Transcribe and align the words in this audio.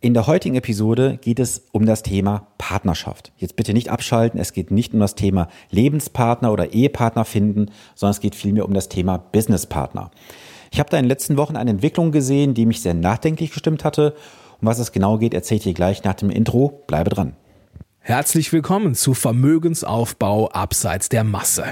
In 0.00 0.14
der 0.14 0.28
heutigen 0.28 0.54
Episode 0.54 1.18
geht 1.20 1.40
es 1.40 1.64
um 1.72 1.84
das 1.84 2.04
Thema 2.04 2.46
Partnerschaft. 2.56 3.32
Jetzt 3.36 3.56
bitte 3.56 3.72
nicht 3.72 3.88
abschalten, 3.88 4.38
es 4.38 4.52
geht 4.52 4.70
nicht 4.70 4.94
um 4.94 5.00
das 5.00 5.16
Thema 5.16 5.48
Lebenspartner 5.70 6.52
oder 6.52 6.72
Ehepartner 6.72 7.24
finden, 7.24 7.72
sondern 7.96 8.12
es 8.12 8.20
geht 8.20 8.36
vielmehr 8.36 8.64
um 8.64 8.74
das 8.74 8.88
Thema 8.88 9.18
Businesspartner. 9.18 10.12
Ich 10.70 10.78
habe 10.78 10.88
da 10.88 10.98
in 10.98 11.04
den 11.04 11.08
letzten 11.08 11.36
Wochen 11.36 11.56
eine 11.56 11.70
Entwicklung 11.70 12.12
gesehen, 12.12 12.54
die 12.54 12.64
mich 12.64 12.80
sehr 12.80 12.94
nachdenklich 12.94 13.50
gestimmt 13.50 13.84
hatte. 13.84 14.14
Um 14.60 14.68
was 14.68 14.78
es 14.78 14.92
genau 14.92 15.18
geht, 15.18 15.34
erzähle 15.34 15.58
ich 15.58 15.64
dir 15.64 15.74
gleich 15.74 16.04
nach 16.04 16.14
dem 16.14 16.30
Intro. 16.30 16.84
Bleibe 16.86 17.10
dran. 17.10 17.34
Herzlich 17.98 18.52
willkommen 18.52 18.94
zu 18.94 19.14
Vermögensaufbau 19.14 20.48
abseits 20.50 21.08
der 21.08 21.24
Masse. 21.24 21.64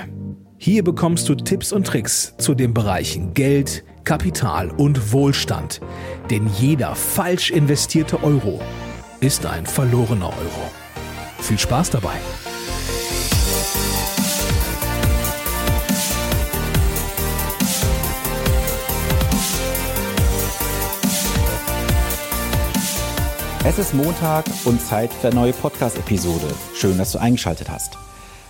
Hier 0.58 0.82
bekommst 0.82 1.28
du 1.28 1.36
Tipps 1.36 1.72
und 1.72 1.86
Tricks 1.86 2.34
zu 2.38 2.54
den 2.54 2.74
Bereichen 2.74 3.34
Geld, 3.34 3.84
Kapital 4.06 4.70
und 4.70 5.12
Wohlstand. 5.12 5.80
Denn 6.30 6.46
jeder 6.46 6.94
falsch 6.94 7.50
investierte 7.50 8.22
Euro 8.22 8.62
ist 9.20 9.44
ein 9.44 9.66
verlorener 9.66 10.28
Euro. 10.28 10.70
Viel 11.40 11.58
Spaß 11.58 11.90
dabei! 11.90 12.14
Es 23.64 23.80
ist 23.80 23.94
Montag 23.94 24.44
und 24.64 24.80
Zeit 24.80 25.12
für 25.12 25.26
eine 25.26 25.34
neue 25.34 25.52
Podcast-Episode. 25.52 26.46
Schön, 26.76 26.96
dass 26.96 27.10
du 27.10 27.18
eingeschaltet 27.18 27.68
hast. 27.68 27.98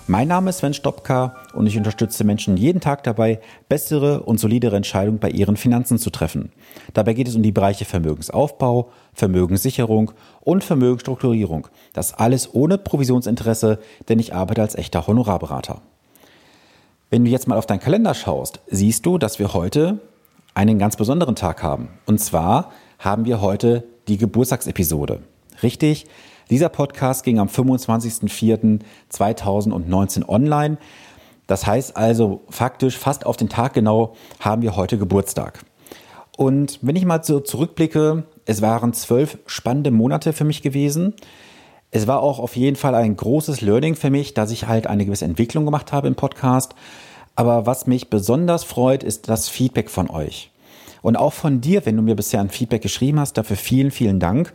Mein 0.08 0.28
Name 0.28 0.50
ist 0.50 0.58
Sven 0.58 0.72
Stopka 0.72 1.34
und 1.52 1.66
ich 1.66 1.76
unterstütze 1.76 2.22
Menschen 2.22 2.56
jeden 2.56 2.80
Tag 2.80 3.02
dabei, 3.02 3.40
bessere 3.68 4.22
und 4.22 4.38
solidere 4.38 4.76
Entscheidungen 4.76 5.18
bei 5.18 5.30
ihren 5.30 5.56
Finanzen 5.56 5.98
zu 5.98 6.10
treffen. 6.10 6.52
Dabei 6.94 7.12
geht 7.12 7.26
es 7.26 7.34
um 7.34 7.42
die 7.42 7.50
Bereiche 7.50 7.84
Vermögensaufbau, 7.84 8.90
Vermögenssicherung 9.14 10.12
und 10.42 10.62
Vermögensstrukturierung. 10.62 11.66
Das 11.92 12.14
alles 12.14 12.54
ohne 12.54 12.78
Provisionsinteresse, 12.78 13.80
denn 14.08 14.20
ich 14.20 14.32
arbeite 14.32 14.62
als 14.62 14.76
echter 14.76 15.08
Honorarberater. 15.08 15.82
Wenn 17.10 17.24
du 17.24 17.30
jetzt 17.32 17.48
mal 17.48 17.58
auf 17.58 17.66
deinen 17.66 17.80
Kalender 17.80 18.14
schaust, 18.14 18.60
siehst 18.68 19.06
du, 19.06 19.18
dass 19.18 19.40
wir 19.40 19.54
heute 19.54 19.98
einen 20.54 20.78
ganz 20.78 20.94
besonderen 20.94 21.34
Tag 21.34 21.64
haben. 21.64 21.88
Und 22.06 22.20
zwar 22.20 22.70
haben 23.00 23.24
wir 23.24 23.40
heute 23.40 23.82
die 24.06 24.18
Geburtstagsepisode. 24.18 25.18
Richtig, 25.64 26.06
dieser 26.50 26.68
Podcast 26.68 27.24
ging 27.24 27.38
am 27.38 27.48
25.04.2019 27.48 30.28
online. 30.28 30.76
Das 31.46 31.66
heißt 31.66 31.96
also 31.96 32.42
faktisch 32.48 32.98
fast 32.98 33.26
auf 33.26 33.36
den 33.36 33.48
Tag 33.48 33.74
genau 33.74 34.14
haben 34.40 34.62
wir 34.62 34.76
heute 34.76 34.98
Geburtstag. 34.98 35.64
Und 36.36 36.78
wenn 36.82 36.96
ich 36.96 37.04
mal 37.04 37.24
so 37.24 37.40
zurückblicke, 37.40 38.24
es 38.44 38.62
waren 38.62 38.92
zwölf 38.92 39.38
spannende 39.46 39.90
Monate 39.90 40.32
für 40.32 40.44
mich 40.44 40.62
gewesen. 40.62 41.14
Es 41.90 42.06
war 42.06 42.22
auch 42.22 42.38
auf 42.38 42.56
jeden 42.56 42.76
Fall 42.76 42.94
ein 42.94 43.16
großes 43.16 43.60
Learning 43.60 43.94
für 43.94 44.10
mich, 44.10 44.34
dass 44.34 44.50
ich 44.50 44.68
halt 44.68 44.86
eine 44.86 45.06
gewisse 45.06 45.24
Entwicklung 45.24 45.64
gemacht 45.64 45.92
habe 45.92 46.08
im 46.08 46.14
Podcast. 46.14 46.74
Aber 47.36 47.66
was 47.66 47.86
mich 47.86 48.10
besonders 48.10 48.64
freut, 48.64 49.02
ist 49.02 49.28
das 49.28 49.48
Feedback 49.48 49.90
von 49.90 50.10
euch. 50.10 50.50
Und 51.02 51.16
auch 51.16 51.32
von 51.32 51.60
dir, 51.60 51.86
wenn 51.86 51.96
du 51.96 52.02
mir 52.02 52.16
bisher 52.16 52.40
ein 52.40 52.50
Feedback 52.50 52.82
geschrieben 52.82 53.20
hast, 53.20 53.34
dafür 53.34 53.56
vielen, 53.56 53.90
vielen 53.90 54.20
Dank. 54.20 54.52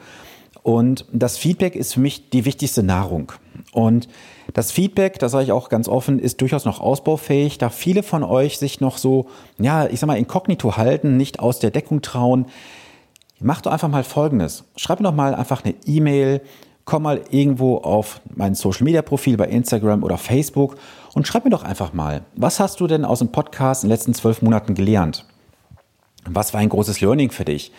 Und 0.64 1.06
das 1.12 1.38
Feedback 1.38 1.76
ist 1.76 1.96
für 1.96 2.00
mich 2.00 2.30
die 2.30 2.46
wichtigste 2.46 2.84
Nahrung. 2.84 3.32
Und 3.72 4.08
das 4.54 4.72
Feedback, 4.72 5.18
das 5.20 5.32
sage 5.32 5.46
ich 5.46 5.52
auch 5.52 5.70
ganz 5.70 5.88
offen, 5.88 6.20
ist 6.20 6.42
durchaus 6.42 6.66
noch 6.66 6.80
ausbaufähig, 6.80 7.58
da 7.58 7.70
viele 7.70 8.04
von 8.04 8.24
euch 8.24 8.58
sich 8.60 8.82
noch 8.82 8.98
so, 8.98 9.28
ja, 9.58 9.88
ich 9.88 10.00
sag 10.00 10.08
mal, 10.08 10.18
inkognito 10.18 10.78
halten, 10.78 11.18
nicht 11.18 11.40
aus 11.40 11.60
der 11.60 11.72
Deckung 11.72 12.02
trauen. 12.02 12.46
Macht 13.40 13.66
doch 13.66 13.72
einfach 13.72 13.88
mal 13.88 14.04
Folgendes. 14.04 14.66
Schreib 14.76 15.00
mir 15.00 15.06
doch 15.06 15.16
mal 15.16 15.34
einfach 15.34 15.64
eine 15.64 15.74
E-Mail, 15.86 16.42
komm 16.86 17.04
mal 17.04 17.22
irgendwo 17.32 17.78
auf 17.78 18.22
mein 18.36 18.54
Social 18.54 18.84
Media 18.84 19.02
Profil 19.02 19.38
bei 19.38 19.48
Instagram 19.48 20.04
oder 20.04 20.18
Facebook 20.18 20.78
und 21.14 21.28
schreib 21.28 21.46
mir 21.46 21.52
doch 21.52 21.64
einfach 21.64 21.94
mal, 21.94 22.22
was 22.36 22.60
hast 22.60 22.80
du 22.80 22.88
denn 22.88 23.06
aus 23.06 23.20
dem 23.20 23.32
Podcast 23.32 23.84
in 23.84 23.90
den 23.90 23.96
letzten 23.96 24.14
zwölf 24.14 24.42
Monaten 24.42 24.76
gelernt? 24.76 25.26
Was 26.26 26.54
war 26.54 26.60
ein 26.60 26.70
großes 26.70 27.02
Learning 27.02 27.32
für 27.32 27.46
dich? 27.46 27.72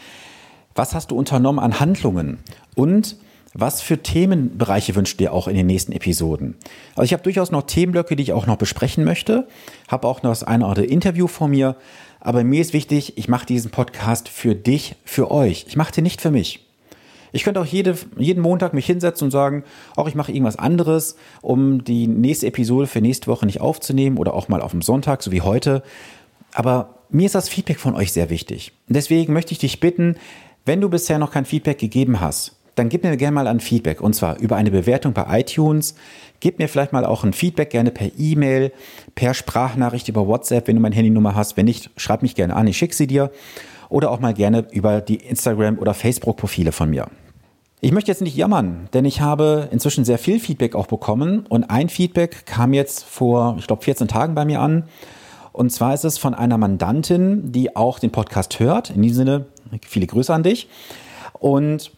Was 0.74 0.94
hast 0.94 1.10
du 1.10 1.16
unternommen 1.16 1.58
an 1.58 1.80
Handlungen? 1.80 2.38
Und 2.74 3.16
was 3.54 3.82
für 3.82 4.02
Themenbereiche 4.02 4.94
wünscht 4.94 5.20
dir 5.20 5.32
auch 5.32 5.46
in 5.46 5.54
den 5.54 5.66
nächsten 5.66 5.92
Episoden? 5.92 6.54
Also 6.94 7.02
ich 7.02 7.12
habe 7.12 7.22
durchaus 7.22 7.50
noch 7.50 7.62
Themenblöcke, 7.62 8.16
die 8.16 8.22
ich 8.22 8.32
auch 8.32 8.46
noch 8.46 8.56
besprechen 8.56 9.04
möchte, 9.04 9.46
habe 9.88 10.08
auch 10.08 10.22
noch 10.22 10.30
das 10.30 10.42
eine 10.42 10.64
oder 10.64 10.70
andere 10.70 10.86
Interview 10.86 11.26
vor 11.26 11.48
mir, 11.48 11.76
aber 12.20 12.44
mir 12.44 12.62
ist 12.62 12.72
wichtig, 12.72 13.18
ich 13.18 13.28
mache 13.28 13.44
diesen 13.44 13.70
Podcast 13.70 14.28
für 14.28 14.54
dich, 14.54 14.94
für 15.04 15.30
euch. 15.30 15.66
Ich 15.68 15.76
mache 15.76 15.92
den 15.92 16.04
nicht 16.04 16.20
für 16.22 16.30
mich. 16.30 16.64
Ich 17.32 17.44
könnte 17.44 17.60
auch 17.60 17.66
jede, 17.66 17.96
jeden 18.16 18.42
Montag 18.42 18.74
mich 18.74 18.86
hinsetzen 18.86 19.26
und 19.26 19.30
sagen, 19.30 19.64
auch 19.96 20.06
ich 20.06 20.14
mache 20.14 20.32
irgendwas 20.32 20.56
anderes, 20.56 21.16
um 21.40 21.82
die 21.82 22.06
nächste 22.06 22.46
Episode 22.46 22.86
für 22.86 23.00
nächste 23.00 23.26
Woche 23.26 23.46
nicht 23.46 23.60
aufzunehmen 23.60 24.18
oder 24.18 24.34
auch 24.34 24.48
mal 24.48 24.62
auf 24.62 24.70
dem 24.70 24.82
Sonntag, 24.82 25.22
so 25.22 25.32
wie 25.32 25.40
heute. 25.40 25.82
Aber 26.54 27.00
mir 27.10 27.26
ist 27.26 27.34
das 27.34 27.48
Feedback 27.48 27.80
von 27.80 27.94
euch 27.94 28.12
sehr 28.12 28.30
wichtig. 28.30 28.72
Und 28.88 28.96
deswegen 28.96 29.32
möchte 29.32 29.52
ich 29.52 29.58
dich 29.58 29.80
bitten, 29.80 30.16
wenn 30.64 30.80
du 30.80 30.88
bisher 30.88 31.18
noch 31.18 31.32
kein 31.32 31.44
Feedback 31.44 31.78
gegeben 31.78 32.20
hast, 32.20 32.56
dann 32.74 32.88
gib 32.88 33.04
mir 33.04 33.16
gerne 33.16 33.34
mal 33.34 33.46
ein 33.46 33.60
Feedback 33.60 34.00
und 34.00 34.14
zwar 34.14 34.38
über 34.38 34.56
eine 34.56 34.70
Bewertung 34.70 35.12
bei 35.12 35.40
iTunes. 35.40 35.94
Gib 36.40 36.58
mir 36.58 36.68
vielleicht 36.68 36.92
mal 36.92 37.04
auch 37.04 37.22
ein 37.24 37.32
Feedback 37.32 37.70
gerne 37.70 37.90
per 37.90 38.10
E-Mail, 38.16 38.72
per 39.14 39.34
Sprachnachricht 39.34 40.08
über 40.08 40.26
WhatsApp, 40.26 40.68
wenn 40.68 40.76
du 40.76 40.82
meine 40.82 40.94
Handynummer 40.94 41.34
hast. 41.34 41.56
Wenn 41.56 41.66
nicht, 41.66 41.90
schreib 41.96 42.22
mich 42.22 42.34
gerne 42.34 42.56
an, 42.56 42.66
ich 42.66 42.78
schicke 42.78 42.94
sie 42.94 43.06
dir. 43.06 43.30
Oder 43.90 44.10
auch 44.10 44.20
mal 44.20 44.32
gerne 44.32 44.66
über 44.72 45.02
die 45.02 45.16
Instagram- 45.16 45.78
oder 45.78 45.92
Facebook-Profile 45.92 46.72
von 46.72 46.88
mir. 46.88 47.08
Ich 47.82 47.92
möchte 47.92 48.10
jetzt 48.10 48.22
nicht 48.22 48.36
jammern, 48.36 48.88
denn 48.94 49.04
ich 49.04 49.20
habe 49.20 49.68
inzwischen 49.70 50.04
sehr 50.04 50.16
viel 50.16 50.38
Feedback 50.40 50.74
auch 50.74 50.86
bekommen 50.86 51.44
und 51.48 51.64
ein 51.64 51.88
Feedback 51.88 52.46
kam 52.46 52.72
jetzt 52.72 53.04
vor, 53.04 53.56
ich 53.58 53.66
glaube, 53.66 53.82
14 53.82 54.08
Tagen 54.08 54.34
bei 54.34 54.44
mir 54.44 54.60
an. 54.60 54.84
Und 55.52 55.70
zwar 55.70 55.94
ist 55.94 56.04
es 56.04 56.18
von 56.18 56.34
einer 56.34 56.58
Mandantin, 56.58 57.52
die 57.52 57.76
auch 57.76 57.98
den 57.98 58.10
Podcast 58.10 58.58
hört. 58.58 58.90
In 58.90 59.02
diesem 59.02 59.16
Sinne, 59.16 59.46
Viele 59.86 60.06
Grüße 60.06 60.32
an 60.32 60.42
dich. 60.42 60.68
Und 61.38 61.92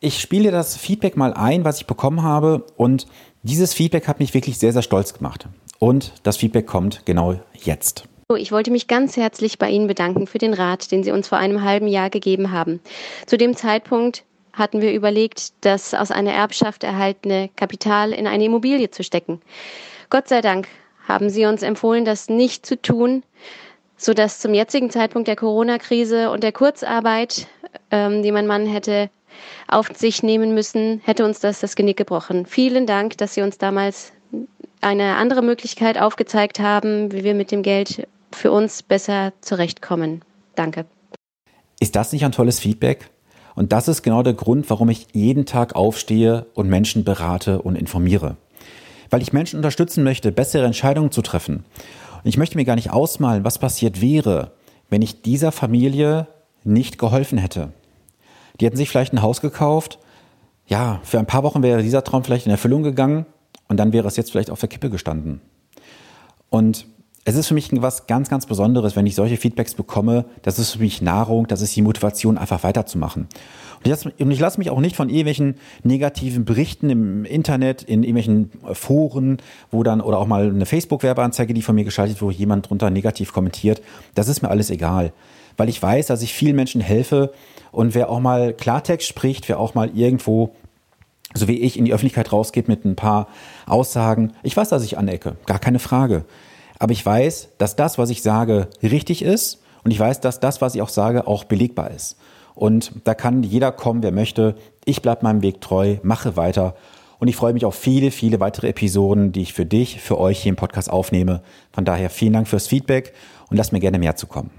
ich 0.00 0.20
spiele 0.20 0.50
das 0.50 0.76
Feedback 0.76 1.16
mal 1.16 1.34
ein, 1.34 1.64
was 1.64 1.78
ich 1.78 1.86
bekommen 1.86 2.22
habe. 2.22 2.64
Und 2.76 3.06
dieses 3.42 3.74
Feedback 3.74 4.08
hat 4.08 4.20
mich 4.20 4.34
wirklich 4.34 4.58
sehr, 4.58 4.72
sehr 4.72 4.82
stolz 4.82 5.14
gemacht. 5.14 5.48
Und 5.78 6.12
das 6.22 6.36
Feedback 6.36 6.66
kommt 6.66 7.04
genau 7.04 7.38
jetzt. 7.54 8.04
Ich 8.36 8.50
wollte 8.50 8.70
mich 8.70 8.88
ganz 8.88 9.16
herzlich 9.16 9.58
bei 9.58 9.70
Ihnen 9.70 9.86
bedanken 9.86 10.26
für 10.26 10.38
den 10.38 10.52
Rat, 10.52 10.90
den 10.90 11.04
Sie 11.04 11.12
uns 11.12 11.28
vor 11.28 11.38
einem 11.38 11.62
halben 11.62 11.86
Jahr 11.86 12.10
gegeben 12.10 12.50
haben. 12.50 12.80
Zu 13.26 13.36
dem 13.36 13.54
Zeitpunkt 13.54 14.24
hatten 14.52 14.80
wir 14.80 14.92
überlegt, 14.92 15.52
das 15.60 15.94
aus 15.94 16.10
einer 16.10 16.32
Erbschaft 16.32 16.82
erhaltene 16.82 17.50
Kapital 17.56 18.12
in 18.12 18.26
eine 18.26 18.46
Immobilie 18.46 18.90
zu 18.90 19.04
stecken. 19.04 19.40
Gott 20.10 20.28
sei 20.28 20.40
Dank 20.40 20.66
haben 21.06 21.30
Sie 21.30 21.46
uns 21.46 21.62
empfohlen, 21.62 22.04
das 22.04 22.28
nicht 22.28 22.66
zu 22.66 22.80
tun, 22.80 23.22
so 23.96 24.12
dass 24.12 24.40
zum 24.40 24.52
jetzigen 24.52 24.90
Zeitpunkt 24.90 25.28
der 25.28 25.36
Corona-Krise 25.36 26.30
und 26.30 26.42
der 26.42 26.52
Kurzarbeit, 26.52 27.46
ähm, 27.90 28.22
die 28.22 28.32
mein 28.32 28.46
Mann 28.46 28.66
hätte 28.66 29.10
auf 29.68 29.88
sich 29.94 30.22
nehmen 30.22 30.54
müssen, 30.54 31.00
hätte 31.04 31.24
uns 31.24 31.40
das 31.40 31.60
das 31.60 31.76
Genick 31.76 31.96
gebrochen. 31.96 32.46
Vielen 32.46 32.86
Dank, 32.86 33.18
dass 33.18 33.34
Sie 33.34 33.42
uns 33.42 33.58
damals 33.58 34.12
eine 34.80 35.16
andere 35.16 35.42
Möglichkeit 35.42 35.98
aufgezeigt 36.00 36.60
haben, 36.60 37.12
wie 37.12 37.24
wir 37.24 37.34
mit 37.34 37.50
dem 37.50 37.62
Geld 37.62 38.06
für 38.32 38.52
uns 38.52 38.82
besser 38.82 39.32
zurechtkommen. 39.40 40.22
Danke. 40.54 40.84
Ist 41.80 41.96
das 41.96 42.12
nicht 42.12 42.24
ein 42.24 42.32
tolles 42.32 42.58
Feedback? 42.58 43.10
Und 43.54 43.72
das 43.72 43.88
ist 43.88 44.02
genau 44.02 44.22
der 44.22 44.34
Grund, 44.34 44.68
warum 44.68 44.90
ich 44.90 45.08
jeden 45.12 45.46
Tag 45.46 45.74
aufstehe 45.74 46.46
und 46.54 46.68
Menschen 46.68 47.04
berate 47.04 47.62
und 47.62 47.76
informiere. 47.76 48.36
Weil 49.10 49.22
ich 49.22 49.32
Menschen 49.32 49.56
unterstützen 49.56 50.04
möchte, 50.04 50.32
bessere 50.32 50.66
Entscheidungen 50.66 51.10
zu 51.10 51.22
treffen. 51.22 51.64
Und 52.22 52.28
ich 52.28 52.38
möchte 52.38 52.56
mir 52.56 52.64
gar 52.64 52.76
nicht 52.76 52.90
ausmalen, 52.90 53.44
was 53.44 53.58
passiert 53.58 54.00
wäre, 54.00 54.52
wenn 54.90 55.02
ich 55.02 55.22
dieser 55.22 55.52
Familie 55.52 56.26
nicht 56.64 56.98
geholfen 56.98 57.38
hätte. 57.38 57.72
Die 58.60 58.66
hätten 58.66 58.76
sich 58.76 58.88
vielleicht 58.88 59.12
ein 59.12 59.22
Haus 59.22 59.40
gekauft. 59.40 59.98
Ja, 60.66 61.00
für 61.04 61.18
ein 61.18 61.26
paar 61.26 61.42
Wochen 61.42 61.62
wäre 61.62 61.82
dieser 61.82 62.02
Traum 62.02 62.24
vielleicht 62.24 62.46
in 62.46 62.52
Erfüllung 62.52 62.82
gegangen 62.82 63.26
und 63.68 63.76
dann 63.78 63.92
wäre 63.92 64.08
es 64.08 64.16
jetzt 64.16 64.30
vielleicht 64.30 64.50
auf 64.50 64.60
der 64.60 64.68
Kippe 64.68 64.90
gestanden. 64.90 65.40
Und 66.50 66.86
es 67.24 67.34
ist 67.34 67.48
für 67.48 67.54
mich 67.54 67.70
was 67.72 68.06
ganz, 68.06 68.28
ganz 68.28 68.46
Besonderes, 68.46 68.94
wenn 68.94 69.06
ich 69.06 69.16
solche 69.16 69.36
Feedbacks 69.36 69.74
bekomme. 69.74 70.26
Das 70.42 70.58
ist 70.60 70.72
für 70.72 70.78
mich 70.78 71.02
Nahrung, 71.02 71.48
das 71.48 71.60
ist 71.60 71.74
die 71.74 71.82
Motivation, 71.82 72.38
einfach 72.38 72.62
weiterzumachen. 72.62 73.26
Und 73.92 74.30
ich 74.30 74.40
lasse 74.40 74.58
mich 74.58 74.70
auch 74.70 74.80
nicht 74.80 74.96
von 74.96 75.08
irgendwelchen 75.08 75.56
negativen 75.82 76.44
Berichten 76.44 76.90
im 76.90 77.24
Internet, 77.24 77.82
in 77.82 78.02
irgendwelchen 78.02 78.50
äh, 78.68 78.74
Foren, 78.74 79.38
wo 79.70 79.82
dann, 79.82 80.00
oder 80.00 80.18
auch 80.18 80.26
mal 80.26 80.48
eine 80.48 80.66
Facebook-Werbeanzeige, 80.66 81.54
die 81.54 81.62
von 81.62 81.74
mir 81.74 81.84
geschaltet, 81.84 82.20
wo 82.22 82.30
jemand 82.30 82.68
drunter 82.68 82.90
negativ 82.90 83.32
kommentiert. 83.32 83.82
Das 84.14 84.28
ist 84.28 84.42
mir 84.42 84.50
alles 84.50 84.70
egal. 84.70 85.12
Weil 85.56 85.68
ich 85.68 85.82
weiß, 85.82 86.06
dass 86.06 86.22
ich 86.22 86.34
vielen 86.34 86.56
Menschen 86.56 86.80
helfe 86.80 87.32
und 87.72 87.94
wer 87.94 88.10
auch 88.10 88.20
mal 88.20 88.52
Klartext 88.52 89.08
spricht, 89.08 89.48
wer 89.48 89.58
auch 89.58 89.74
mal 89.74 89.90
irgendwo 89.94 90.54
so 91.34 91.48
wie 91.48 91.60
ich 91.60 91.78
in 91.78 91.84
die 91.84 91.92
Öffentlichkeit 91.92 92.32
rausgeht 92.32 92.68
mit 92.68 92.84
ein 92.84 92.96
paar 92.96 93.28
Aussagen. 93.66 94.32
Ich 94.42 94.56
weiß, 94.56 94.68
dass 94.68 94.84
ich 94.84 94.96
anecke, 94.96 95.36
gar 95.46 95.58
keine 95.58 95.78
Frage. 95.78 96.24
Aber 96.78 96.92
ich 96.92 97.04
weiß, 97.04 97.50
dass 97.58 97.76
das, 97.76 97.98
was 97.98 98.10
ich 98.10 98.22
sage, 98.22 98.68
richtig 98.82 99.22
ist 99.22 99.62
und 99.84 99.90
ich 99.90 99.98
weiß, 99.98 100.20
dass 100.20 100.40
das, 100.40 100.60
was 100.60 100.74
ich 100.74 100.82
auch 100.82 100.88
sage, 100.88 101.26
auch 101.26 101.44
belegbar 101.44 101.90
ist. 101.90 102.16
Und 102.56 102.90
da 103.04 103.14
kann 103.14 103.42
jeder 103.42 103.70
kommen, 103.70 104.02
wer 104.02 104.12
möchte. 104.12 104.56
Ich 104.84 105.02
bleibe 105.02 105.22
meinem 105.24 105.42
Weg 105.42 105.60
treu, 105.60 105.98
mache 106.02 106.36
weiter. 106.36 106.74
Und 107.18 107.28
ich 107.28 107.36
freue 107.36 107.52
mich 107.52 107.64
auf 107.64 107.74
viele, 107.74 108.10
viele 108.10 108.40
weitere 108.40 108.68
Episoden, 108.68 109.30
die 109.30 109.42
ich 109.42 109.52
für 109.52 109.66
dich, 109.66 110.00
für 110.00 110.18
euch 110.18 110.42
hier 110.42 110.50
im 110.50 110.56
Podcast 110.56 110.90
aufnehme. 110.90 111.42
Von 111.70 111.84
daher 111.84 112.10
vielen 112.10 112.32
Dank 112.32 112.48
fürs 112.48 112.66
Feedback 112.66 113.12
und 113.50 113.58
lass 113.58 113.72
mir 113.72 113.80
gerne 113.80 113.98
mehr 113.98 114.16
zukommen. 114.16 114.50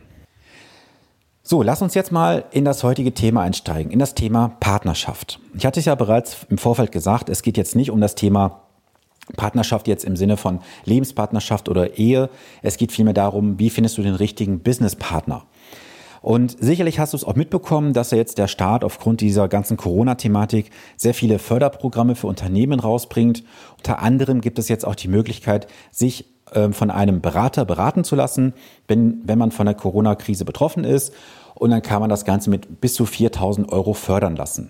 So, 1.41 1.63
lass 1.63 1.81
uns 1.81 1.95
jetzt 1.95 2.11
mal 2.11 2.45
in 2.51 2.65
das 2.65 2.83
heutige 2.83 3.13
Thema 3.13 3.41
einsteigen, 3.41 3.91
in 3.91 3.99
das 3.99 4.13
Thema 4.13 4.57
Partnerschaft. 4.59 5.39
Ich 5.55 5.65
hatte 5.65 5.79
es 5.79 5.85
ja 5.85 5.95
bereits 5.95 6.45
im 6.49 6.57
Vorfeld 6.57 6.91
gesagt, 6.91 7.29
es 7.29 7.41
geht 7.41 7.57
jetzt 7.57 7.75
nicht 7.75 7.89
um 7.89 7.99
das 7.99 8.15
Thema 8.15 8.63
Partnerschaft 9.35 9.87
jetzt 9.87 10.05
im 10.05 10.15
Sinne 10.15 10.37
von 10.37 10.59
Lebenspartnerschaft 10.85 11.67
oder 11.67 11.97
Ehe. 11.97 12.29
Es 12.61 12.77
geht 12.77 12.91
vielmehr 12.91 13.13
darum, 13.13 13.57
wie 13.59 13.69
findest 13.69 13.97
du 13.97 14.03
den 14.03 14.15
richtigen 14.15 14.59
Businesspartner? 14.59 15.45
Und 16.27 16.57
sicherlich 16.59 16.99
hast 16.99 17.13
du 17.13 17.17
es 17.17 17.23
auch 17.23 17.35
mitbekommen, 17.35 17.93
dass 17.93 18.11
ja 18.11 18.17
jetzt 18.17 18.37
der 18.37 18.49
Staat 18.49 18.83
aufgrund 18.83 19.21
dieser 19.21 19.47
ganzen 19.47 19.77
Corona-Thematik 19.77 20.71
sehr 20.97 21.13
viele 21.13 21.39
Förderprogramme 21.39 22.15
für 22.15 22.27
Unternehmen 22.27 22.81
rausbringt. 22.81 23.45
Unter 23.77 23.99
anderem 23.99 24.41
gibt 24.41 24.59
es 24.59 24.67
jetzt 24.67 24.85
auch 24.85 24.95
die 24.95 25.07
Möglichkeit, 25.07 25.67
sich 25.89 26.25
ähm, 26.53 26.73
von 26.73 26.91
einem 26.91 27.21
Berater 27.21 27.63
beraten 27.63 28.03
zu 28.03 28.17
lassen, 28.17 28.53
wenn, 28.89 29.21
wenn 29.23 29.39
man 29.39 29.51
von 29.51 29.67
der 29.67 29.75
Corona-Krise 29.75 30.43
betroffen 30.43 30.83
ist. 30.83 31.13
Und 31.55 31.69
dann 31.69 31.81
kann 31.81 32.01
man 32.01 32.09
das 32.09 32.25
Ganze 32.25 32.49
mit 32.49 32.81
bis 32.81 32.95
zu 32.95 33.05
4000 33.05 33.71
Euro 33.71 33.93
fördern 33.93 34.35
lassen. 34.35 34.69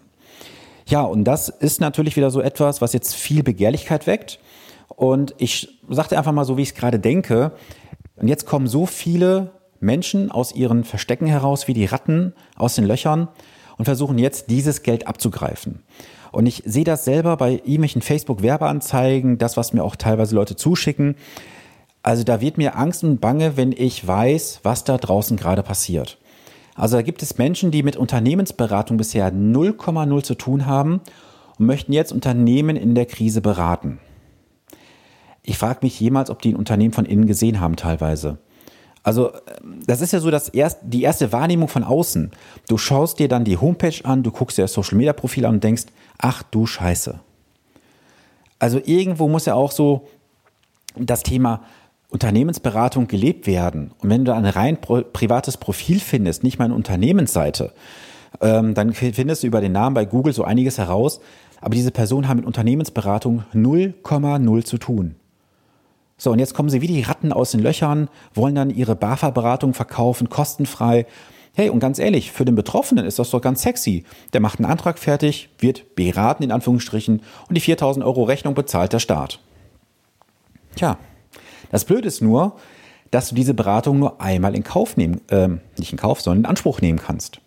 Ja, 0.86 1.02
und 1.02 1.24
das 1.24 1.50
ist 1.50 1.82
natürlich 1.82 2.16
wieder 2.18 2.30
so 2.30 2.40
etwas, 2.40 2.82
was 2.82 2.94
jetzt 2.94 3.16
viel 3.16 3.42
Begehrlichkeit 3.42 4.06
weckt. 4.06 4.38
Und 4.90 5.34
ich 5.40 5.80
sagte 5.90 6.20
einfach 6.20 6.34
mal 6.34 6.46
so, 6.46 6.56
wie 6.56 6.62
ich 6.62 6.70
es 6.70 6.76
gerade 6.76 7.00
denke. 7.00 7.52
Und 8.16 8.28
jetzt 8.28 8.46
kommen 8.46 8.68
so 8.68 8.86
viele 8.86 9.57
Menschen 9.80 10.32
aus 10.32 10.54
ihren 10.54 10.84
Verstecken 10.84 11.28
heraus, 11.28 11.68
wie 11.68 11.74
die 11.74 11.86
Ratten 11.86 12.34
aus 12.56 12.76
den 12.76 12.86
Löchern 12.86 13.28
und 13.78 13.86
versuchen 13.86 14.18
jetzt 14.18 14.50
dieses 14.50 14.84
Geld 14.84 15.08
abzugreifen. 15.08 15.84
Und 16.32 16.46
ich 16.46 16.64
sehe 16.66 16.84
das 16.84 17.06
selber 17.06 17.38
bei 17.38 17.54
irgendwelchen 17.54 18.02
Facebook-Werbeanzeigen, 18.02 19.38
das, 19.38 19.58
was 19.58 19.74
mir 19.74 19.84
auch 19.84 19.96
teilweise 19.96 20.36
Leute 20.36 20.56
zuschicken. 20.56 21.16
Also 22.04 22.24
da 22.24 22.42
wird 22.42 22.58
mir 22.58 22.78
Angst 22.78 23.04
und 23.04 23.22
Bange, 23.22 23.58
wenn 23.58 23.72
ich 23.72 24.06
weiß, 24.06 24.62
was 24.64 24.84
da 24.84 24.98
draußen 24.98 25.38
gerade 25.38 25.64
passiert. 25.64 26.18
Also 26.76 26.98
da 26.98 27.02
gibt 27.02 27.24
es 27.24 27.38
Menschen, 27.38 27.72
die 27.72 27.82
mit 27.82 27.98
Unternehmensberatung 27.98 28.98
bisher 28.98 29.34
0,0 29.34 30.24
zu 30.24 30.36
tun 30.36 30.66
haben 30.68 31.02
und 31.58 31.66
möchten 31.66 31.92
jetzt 31.92 32.12
Unternehmen 32.12 32.76
in 32.76 32.94
der 32.94 33.08
Krise 33.08 33.42
beraten. 33.42 34.00
Ich 35.42 35.58
frage 35.58 35.80
mich 35.82 36.00
jemals, 36.00 36.30
ob 36.30 36.42
die 36.42 36.54
ein 36.54 36.56
Unternehmen 36.56 36.94
von 36.94 37.06
innen 37.06 37.26
gesehen 37.26 37.60
haben 37.60 37.78
teilweise. 37.78 38.38
Also 39.08 39.32
das 39.86 40.02
ist 40.02 40.12
ja 40.12 40.20
so 40.20 40.30
das 40.32 40.50
erst, 40.50 40.80
die 40.84 41.02
erste 41.02 41.32
Wahrnehmung 41.32 41.70
von 41.70 41.86
außen. 41.86 42.30
Du 42.68 42.78
schaust 42.78 43.20
dir 43.20 43.30
dann 43.30 43.46
die 43.46 43.56
Homepage 43.56 44.04
an, 44.04 44.22
du 44.22 44.32
guckst 44.32 44.58
dir 44.58 44.64
das 44.64 44.74
Social-Media-Profil 44.74 45.46
an 45.46 45.56
und 45.56 45.64
denkst, 45.64 45.86
ach 46.18 46.44
du 46.44 46.66
Scheiße. 46.66 47.18
Also 48.60 48.82
irgendwo 48.84 49.30
muss 49.30 49.46
ja 49.46 49.54
auch 49.54 49.72
so 49.72 50.10
das 50.98 51.24
Thema 51.24 51.62
Unternehmensberatung 52.10 53.08
gelebt 53.08 53.48
werden. 53.48 53.92
Und 54.00 54.10
wenn 54.10 54.26
du 54.26 54.36
ein 54.36 54.46
rein 54.46 54.78
privates 54.82 55.56
Profil 55.56 56.02
findest, 56.02 56.44
nicht 56.44 56.60
mal 56.60 56.66
eine 56.66 56.76
Unternehmensseite, 56.76 57.72
ähm, 58.42 58.74
dann 58.74 58.92
findest 58.92 59.42
du 59.42 59.48
über 59.48 59.62
den 59.62 59.72
Namen 59.72 59.94
bei 59.94 60.04
Google 60.04 60.34
so 60.34 60.44
einiges 60.44 60.80
heraus. 60.80 61.22
Aber 61.62 61.76
diese 61.76 61.92
Personen 61.92 62.28
haben 62.28 62.40
mit 62.40 62.46
Unternehmensberatung 62.46 63.46
0,0 63.54 64.66
zu 64.66 64.78
tun. 64.78 65.16
So, 66.18 66.32
und 66.32 66.40
jetzt 66.40 66.56
kommen 66.56 66.70
sie 66.70 66.82
wie 66.82 66.88
die 66.88 67.04
Ratten 67.04 67.32
aus 67.32 67.52
den 67.52 67.62
Löchern, 67.62 68.10
wollen 68.34 68.56
dann 68.56 68.72
ihre 68.72 68.96
BAFA-Beratung 68.96 69.76
verkaufen, 69.76 70.30
kostenfrei. 70.30 71.06
Hey, 71.54 71.70
und 71.70 71.80
ganz 71.80 72.00
ehrlich, 72.00 72.32
für 72.32 72.44
den 72.44 72.56
Betroffenen 72.56 73.06
ist 73.06 73.20
das 73.20 73.30
doch 73.30 73.42
ganz 73.42 73.62
sexy. 73.62 74.04
Der 74.34 74.42
macht 74.42 74.60
einen 74.60 74.70
Antrag 74.70 74.98
fertig, 74.98 75.50
wird 75.60 75.96
beraten 75.96 76.44
in 76.44 76.52
Anführungsstrichen 76.52 77.22
und 77.48 77.56
die 77.56 77.62
4000 77.62 78.04
Euro 78.04 78.24
Rechnung 78.24 78.56
bezahlt 78.56 78.94
der 78.94 79.00
Staat. 79.00 79.40
Tja, 80.76 80.98
das 81.72 81.86
Blöde 81.86 82.08
ist 82.08 82.22
nur, 82.22 82.56
dass 83.12 83.30
du 83.30 83.36
diese 83.36 83.54
Beratung 83.54 84.00
nur 84.00 84.20
einmal 84.20 84.56
in 84.56 84.64
Kauf 84.64 84.98
nehmen, 84.98 85.22
äh, 85.30 85.50
nicht 85.78 85.92
in 85.92 85.98
Kauf, 85.98 86.22
sondern 86.22 86.44
in 86.44 86.50
Anspruch 86.50 86.82
nehmen 86.82 87.00
kannst. 87.00 87.42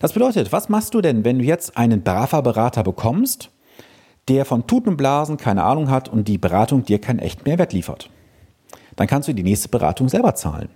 Das 0.00 0.12
bedeutet, 0.12 0.52
was 0.52 0.68
machst 0.68 0.92
du 0.94 1.00
denn, 1.00 1.24
wenn 1.24 1.38
du 1.38 1.44
jetzt 1.44 1.76
einen 1.76 2.02
BAFA-Berater 2.02 2.82
bekommst 2.82 3.50
der 4.28 4.44
von 4.44 4.66
Tuten 4.66 4.90
und 4.90 4.96
Blasen 4.96 5.36
keine 5.36 5.64
Ahnung 5.64 5.90
hat 5.90 6.08
und 6.08 6.28
die 6.28 6.38
Beratung 6.38 6.84
dir 6.84 7.00
keinen 7.00 7.18
echten 7.18 7.48
Mehrwert 7.48 7.72
liefert. 7.72 8.10
Dann 8.96 9.06
kannst 9.06 9.28
du 9.28 9.34
die 9.34 9.42
nächste 9.42 9.68
Beratung 9.68 10.08
selber 10.08 10.34
zahlen. 10.34 10.68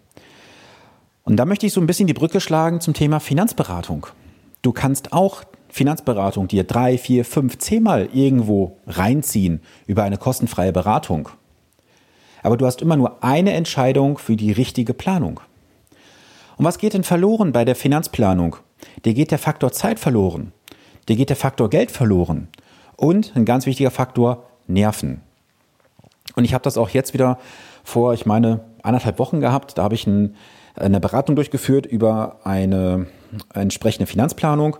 Und 1.24 1.36
da 1.36 1.44
möchte 1.44 1.66
ich 1.66 1.72
so 1.72 1.80
ein 1.80 1.86
bisschen 1.86 2.06
die 2.06 2.14
Brücke 2.14 2.40
schlagen 2.40 2.80
zum 2.80 2.94
Thema 2.94 3.20
Finanzberatung. 3.20 4.06
Du 4.62 4.72
kannst 4.72 5.12
auch 5.12 5.44
Finanzberatung 5.68 6.48
dir 6.48 6.64
drei, 6.64 6.98
vier, 6.98 7.24
fünf, 7.24 7.58
zehnmal 7.58 8.08
irgendwo 8.12 8.76
reinziehen 8.86 9.60
über 9.86 10.02
eine 10.02 10.18
kostenfreie 10.18 10.72
Beratung. 10.72 11.28
Aber 12.42 12.56
du 12.56 12.66
hast 12.66 12.82
immer 12.82 12.96
nur 12.96 13.22
eine 13.22 13.52
Entscheidung 13.52 14.18
für 14.18 14.36
die 14.36 14.52
richtige 14.52 14.94
Planung. 14.94 15.40
Und 16.56 16.64
was 16.64 16.78
geht 16.78 16.94
denn 16.94 17.04
verloren 17.04 17.52
bei 17.52 17.64
der 17.64 17.76
Finanzplanung? 17.76 18.56
Dir 19.04 19.14
geht 19.14 19.30
der 19.30 19.38
Faktor 19.38 19.72
Zeit 19.72 19.98
verloren. 19.98 20.52
Dir 21.08 21.16
geht 21.16 21.30
der 21.30 21.36
Faktor 21.36 21.70
Geld 21.70 21.90
verloren. 21.90 22.48
Und 23.00 23.32
ein 23.34 23.46
ganz 23.46 23.64
wichtiger 23.64 23.90
Faktor, 23.90 24.44
Nerven. 24.66 25.22
Und 26.36 26.44
ich 26.44 26.52
habe 26.52 26.62
das 26.62 26.76
auch 26.76 26.90
jetzt 26.90 27.14
wieder 27.14 27.38
vor, 27.82 28.12
ich 28.12 28.26
meine, 28.26 28.60
anderthalb 28.82 29.18
Wochen 29.18 29.40
gehabt. 29.40 29.78
Da 29.78 29.84
habe 29.84 29.94
ich 29.94 30.06
ein, 30.06 30.36
eine 30.76 31.00
Beratung 31.00 31.34
durchgeführt 31.34 31.86
über 31.86 32.40
eine 32.44 33.06
entsprechende 33.54 34.06
Finanzplanung. 34.06 34.76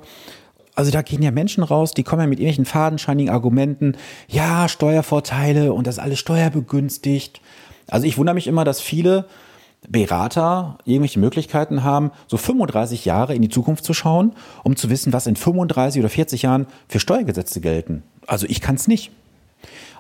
Also 0.75 0.91
da 0.91 1.01
gehen 1.01 1.23
ja 1.23 1.31
Menschen 1.31 1.65
raus, 1.65 1.93
die 1.95 2.03
kommen 2.03 2.21
ja 2.21 2.27
mit 2.27 2.41
irgendwelchen 2.41 2.67
fadenscheinigen 2.67 3.33
Argumenten, 3.33 3.97
ja, 4.29 4.69
Steuervorteile 4.69 5.73
und 5.73 5.87
das 5.87 5.99
alles 5.99 6.19
steuerbegünstigt. 6.19 7.41
Also 7.89 8.07
ich 8.07 8.19
wundere 8.19 8.35
mich 8.35 8.49
immer, 8.49 8.67
dass 8.67 8.83
viele 8.83 9.25
Berater 9.89 10.79
irgendwelche 10.85 11.19
Möglichkeiten 11.19 11.83
haben, 11.83 12.11
so 12.27 12.37
35 12.37 13.05
Jahre 13.05 13.35
in 13.35 13.43
die 13.43 13.49
Zukunft 13.49 13.85
zu 13.85 13.95
schauen, 13.95 14.33
um 14.63 14.77
zu 14.77 14.91
wissen, 14.91 15.13
was 15.13 15.27
in 15.27 15.37
35 15.37 16.01
oder 16.01 16.09
40 16.09 16.43
Jahren 16.43 16.67
für 16.89 17.01
Steuergesetze 17.01 17.61
gelten. 17.61 18.03
Also 18.27 18.47
ich 18.49 18.61
kann 18.61 18.77
es 18.77 18.89
nicht. 18.89 19.11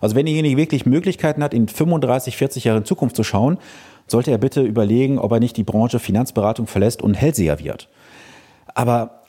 Also 0.00 0.14
wenn 0.14 0.26
derjenige 0.26 0.56
wirklich 0.56 0.86
Möglichkeiten 0.86 1.42
hat, 1.42 1.54
in 1.54 1.68
35, 1.68 2.36
40 2.36 2.64
Jahren 2.64 2.78
in 2.78 2.84
Zukunft 2.84 3.16
zu 3.16 3.24
schauen, 3.24 3.58
sollte 4.06 4.30
er 4.30 4.38
bitte 4.38 4.62
überlegen, 4.62 5.18
ob 5.18 5.32
er 5.32 5.40
nicht 5.40 5.56
die 5.56 5.64
Branche 5.64 5.98
Finanzberatung 5.98 6.66
verlässt 6.66 7.02
und 7.02 7.14
Hellseher 7.14 7.60
wird. 7.60 7.88
Aber, 8.74 9.22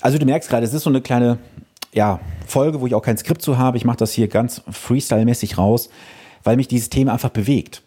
also 0.00 0.18
du 0.18 0.26
merkst 0.26 0.48
gerade, 0.48 0.64
es 0.64 0.74
ist 0.74 0.82
so 0.82 0.90
eine 0.90 1.00
kleine 1.00 1.38
ja, 1.92 2.20
Folge, 2.46 2.80
wo 2.80 2.86
ich 2.86 2.94
auch 2.94 3.02
kein 3.02 3.16
Skript 3.16 3.42
zu 3.42 3.58
habe. 3.58 3.76
Ich 3.76 3.84
mache 3.84 3.96
das 3.96 4.12
hier 4.12 4.28
ganz 4.28 4.62
freestyle-mäßig 4.70 5.58
raus, 5.58 5.88
weil 6.44 6.56
mich 6.56 6.68
dieses 6.68 6.90
Thema 6.90 7.12
einfach 7.12 7.30
bewegt. 7.30 7.82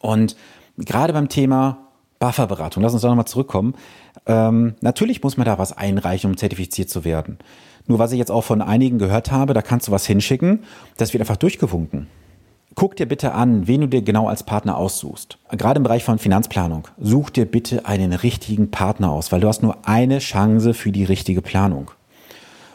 Und 0.00 0.36
gerade 0.78 1.12
beim 1.12 1.28
Thema 1.28 1.78
Bufferberatung, 2.18 2.82
lass 2.82 2.92
uns 2.92 3.02
da 3.02 3.08
nochmal 3.08 3.26
zurückkommen. 3.26 3.74
Ähm, 4.26 4.74
natürlich 4.80 5.22
muss 5.22 5.36
man 5.36 5.44
da 5.44 5.58
was 5.58 5.76
einreichen, 5.76 6.30
um 6.30 6.36
zertifiziert 6.36 6.88
zu 6.88 7.04
werden. 7.04 7.38
Nur 7.86 7.98
was 7.98 8.12
ich 8.12 8.18
jetzt 8.18 8.30
auch 8.30 8.44
von 8.44 8.62
einigen 8.62 8.98
gehört 8.98 9.30
habe, 9.30 9.54
da 9.54 9.62
kannst 9.62 9.88
du 9.88 9.92
was 9.92 10.06
hinschicken, 10.06 10.64
das 10.96 11.12
wird 11.12 11.20
einfach 11.20 11.36
durchgewunken. 11.36 12.08
Guck 12.74 12.96
dir 12.96 13.06
bitte 13.06 13.32
an, 13.32 13.66
wen 13.66 13.82
du 13.82 13.88
dir 13.88 14.02
genau 14.02 14.28
als 14.28 14.42
Partner 14.42 14.76
aussuchst. 14.76 15.38
Gerade 15.52 15.78
im 15.78 15.82
Bereich 15.82 16.04
von 16.04 16.18
Finanzplanung. 16.18 16.88
Such 17.00 17.30
dir 17.30 17.46
bitte 17.46 17.86
einen 17.86 18.12
richtigen 18.12 18.70
Partner 18.70 19.10
aus, 19.10 19.32
weil 19.32 19.40
du 19.40 19.48
hast 19.48 19.62
nur 19.62 19.78
eine 19.88 20.18
Chance 20.18 20.74
für 20.74 20.92
die 20.92 21.04
richtige 21.04 21.40
Planung. 21.40 21.90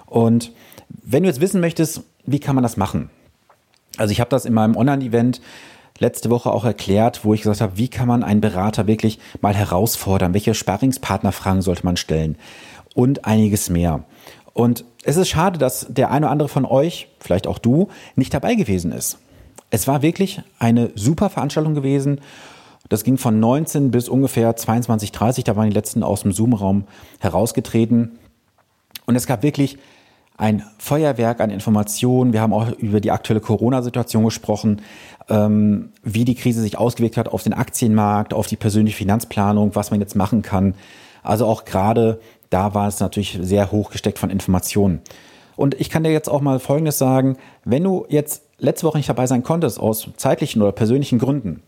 Und 0.08 0.54
wenn 1.04 1.24
du 1.24 1.30
jetzt 1.30 1.42
wissen 1.42 1.62
möchtest, 1.62 2.04
wie 2.26 2.40
kann 2.40 2.56
man 2.56 2.64
das 2.64 2.78
machen? 2.78 3.10
Also 3.98 4.12
ich 4.12 4.20
habe 4.20 4.30
das 4.30 4.46
in 4.46 4.54
meinem 4.54 4.76
Online-Event 4.76 5.42
letzte 6.02 6.30
Woche 6.30 6.52
auch 6.52 6.66
erklärt, 6.66 7.24
wo 7.24 7.34
ich 7.34 7.42
gesagt 7.42 7.62
habe, 7.62 7.78
wie 7.78 7.88
kann 7.88 8.08
man 8.08 8.24
einen 8.24 8.42
Berater 8.42 8.88
wirklich 8.88 9.20
mal 9.40 9.54
herausfordern? 9.54 10.34
Welche 10.34 10.54
Sparringspartnerfragen 10.54 11.62
sollte 11.62 11.86
man 11.86 11.96
stellen? 11.96 12.38
Und 12.96 13.24
einiges 13.26 13.70
mehr. 13.70 14.04
Und 14.54 14.84
es 15.04 15.16
ist 15.16 15.30
schade, 15.30 15.58
dass 15.58 15.86
der 15.90 16.12
eine 16.12 16.26
oder 16.26 16.32
andere 16.32 16.50
von 16.50 16.66
euch, 16.66 17.08
vielleicht 17.20 17.48
auch 17.48 17.60
du, 17.60 17.88
nicht 18.16 18.34
dabei 18.34 18.56
gewesen 18.56 18.92
ist. 18.92 19.20
Es 19.70 19.88
war 19.88 20.02
wirklich 20.02 20.42
eine 20.60 20.92
super 20.96 21.30
Veranstaltung 21.30 21.76
gewesen. 21.76 22.20
Das 22.90 23.04
ging 23.04 23.18
von 23.18 23.40
19 23.40 23.92
bis 23.92 24.10
ungefähr 24.10 24.56
22, 24.56 25.14
30. 25.14 25.44
Da 25.46 25.56
waren 25.56 25.70
die 25.70 25.76
letzten 25.76 26.04
aus 26.04 26.24
dem 26.24 26.34
Zoom-Raum 26.34 26.84
herausgetreten. 27.20 28.20
Und 29.06 29.16
es 29.16 29.28
gab 29.28 29.44
wirklich 29.44 29.78
ein 30.42 30.64
Feuerwerk 30.80 31.40
an 31.40 31.52
Informationen. 31.52 32.34
Wir 32.34 32.42
haben 32.42 32.52
auch 32.52 32.72
über 32.72 33.00
die 33.00 33.12
aktuelle 33.12 33.42
Corona-Situation 33.42 34.26
gesprochen, 34.26 34.82
ähm, 35.30 35.90
wie 36.04 36.26
die 36.26 36.36
Krise 36.36 36.62
sich 36.62 36.78
ausgewirkt 36.78 37.18
hat 37.18 37.30
auf 37.30 37.44
den 37.44 37.54
Aktienmarkt, 37.54 38.34
auf 38.34 38.48
die 38.48 38.56
persönliche 38.56 38.98
Finanzplanung, 38.98 39.76
was 39.76 39.92
man 39.92 40.00
jetzt 40.00 40.16
machen 40.16 40.42
kann. 40.42 40.76
Also 41.24 41.46
auch 41.46 41.66
gerade 41.66 42.20
da 42.50 42.74
war 42.74 42.88
es 42.88 43.00
natürlich 43.00 43.40
sehr 43.42 43.72
hoch 43.72 43.92
gesteckt 43.92 44.20
von 44.20 44.30
Informationen. 44.30 45.02
Und 45.56 45.80
ich 45.80 45.90
kann 45.90 46.04
dir 46.04 46.12
jetzt 46.12 46.30
auch 46.30 46.42
mal 46.42 46.60
Folgendes 46.60 46.98
sagen, 46.98 47.38
wenn 47.66 47.84
du 47.84 48.06
jetzt 48.10 48.44
letzte 48.58 48.86
Woche 48.86 48.98
nicht 48.98 49.10
dabei 49.10 49.28
sein 49.28 49.44
konntest, 49.44 49.80
aus 49.80 50.10
zeitlichen 50.18 50.62
oder 50.62 50.72
persönlichen 50.72 51.20
Gründen, 51.20 51.62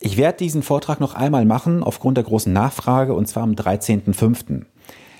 ich 0.00 0.16
werde 0.16 0.38
diesen 0.38 0.62
Vortrag 0.62 1.00
noch 1.00 1.14
einmal 1.14 1.44
machen 1.44 1.82
aufgrund 1.82 2.16
der 2.16 2.24
großen 2.24 2.52
Nachfrage 2.52 3.14
und 3.14 3.26
zwar 3.26 3.42
am 3.42 3.52
13.05. 3.52 4.62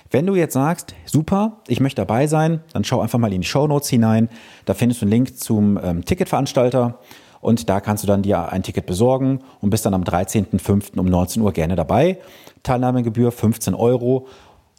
Wenn 0.09 0.25
du 0.25 0.35
jetzt 0.35 0.53
sagst, 0.53 0.95
super, 1.05 1.57
ich 1.67 1.81
möchte 1.81 2.01
dabei 2.01 2.25
sein, 2.27 2.61
dann 2.73 2.83
schau 2.83 3.01
einfach 3.01 3.19
mal 3.19 3.33
in 3.33 3.41
die 3.41 3.47
Show 3.47 3.67
Notes 3.67 3.89
hinein. 3.89 4.29
Da 4.65 4.73
findest 4.73 5.01
du 5.01 5.05
einen 5.05 5.11
Link 5.11 5.37
zum 5.37 5.77
ähm, 5.83 6.05
Ticketveranstalter 6.05 6.97
und 7.41 7.69
da 7.69 7.79
kannst 7.79 8.03
du 8.03 8.07
dann 8.07 8.21
dir 8.21 8.51
ein 8.51 8.63
Ticket 8.63 8.85
besorgen 8.85 9.39
und 9.61 9.69
bist 9.69 9.85
dann 9.85 9.93
am 9.93 10.03
13.05. 10.03 10.97
um 10.97 11.05
19 11.05 11.41
Uhr 11.41 11.53
gerne 11.53 11.75
dabei. 11.75 12.19
Teilnahmegebühr 12.63 13.31
15 13.31 13.73
Euro. 13.73 14.27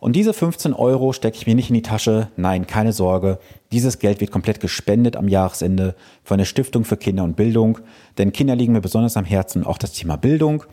Und 0.00 0.17
diese 0.17 0.33
15 0.33 0.73
Euro 0.73 1.12
stecke 1.12 1.37
ich 1.37 1.47
mir 1.47 1.55
nicht 1.55 1.69
in 1.69 1.75
die 1.75 1.83
Tasche. 1.83 2.29
Nein, 2.37 2.67
keine 2.67 2.93
Sorge. 2.93 3.38
Dieses 3.71 3.99
Geld 3.99 4.21
wird 4.21 4.31
komplett 4.31 4.61
gespendet 4.61 5.17
am 5.17 5.29
Jahresende 5.29 5.95
für 6.25 6.35
eine 6.35 6.47
Stiftung 6.47 6.85
für 6.85 6.97
Kinder 6.97 7.25
und 7.25 7.37
Bildung. 7.37 7.79
Denn 8.17 8.33
Kinder 8.33 8.57
liegen 8.57 8.73
mir 8.73 8.81
besonders 8.81 9.17
am 9.17 9.26
Herzen, 9.26 9.67
auch 9.67 9.79
das 9.79 9.93
Thema 9.93 10.17
Bildung. 10.17 10.64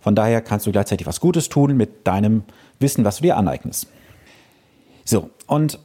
Von 0.00 0.16
daher 0.16 0.40
kannst 0.40 0.66
du 0.66 0.72
gleichzeitig 0.72 1.06
was 1.06 1.20
Gutes 1.20 1.48
tun 1.48 1.76
mit 1.76 2.06
deinem 2.06 2.42
Wissen, 2.80 3.04
was 3.04 3.16
du 3.16 3.22
dir 3.22 3.36
aneignest. 3.36 3.86
So, 5.04 5.30
und 5.46 5.78